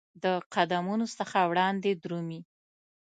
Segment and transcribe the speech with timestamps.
[0.23, 2.39] د قدمونو څخه وړاندي درومې